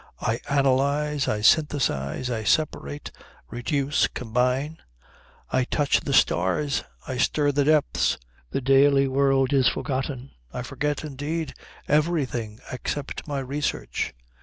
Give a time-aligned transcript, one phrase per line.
[0.21, 3.11] I analyse, I synthesize, I separate,
[3.51, 4.79] reduce, combine.
[5.51, 6.83] I touch the stars.
[7.07, 8.17] I stir the depths.
[8.49, 10.31] The daily world is forgotten.
[10.51, 11.53] I forget, indeed,
[11.87, 14.15] everything, except my research.